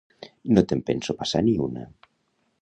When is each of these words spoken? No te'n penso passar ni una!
No 0.57 0.63
te'n 0.71 0.81
penso 0.87 1.15
passar 1.19 1.43
ni 1.49 1.55
una! 1.67 1.85